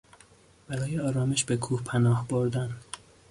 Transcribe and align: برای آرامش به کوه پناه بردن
برای 0.67 0.99
آرامش 0.99 1.43
به 1.43 1.57
کوه 1.57 1.83
پناه 1.83 2.27
بردن 2.27 2.75